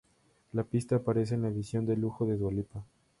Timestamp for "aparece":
0.95-1.35